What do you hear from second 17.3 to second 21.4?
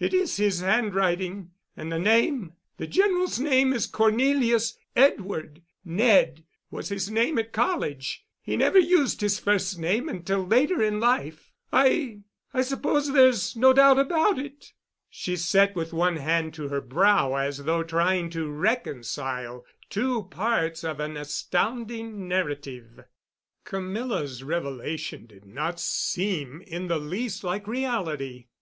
as though trying to reconcile two parts of an